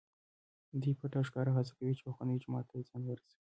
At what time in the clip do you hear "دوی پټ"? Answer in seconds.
0.81-1.11